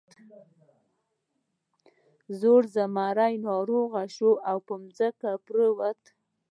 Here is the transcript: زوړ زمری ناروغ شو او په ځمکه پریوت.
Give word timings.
زوړ 2.39 2.61
زمری 2.75 3.33
ناروغ 3.47 3.91
شو 4.15 4.31
او 4.49 4.57
په 4.67 4.73
ځمکه 4.97 5.29
پریوت. 5.45 6.01